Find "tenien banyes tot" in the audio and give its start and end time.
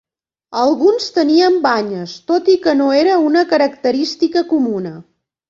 1.17-2.49